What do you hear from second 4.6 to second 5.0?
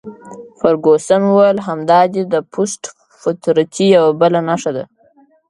ده.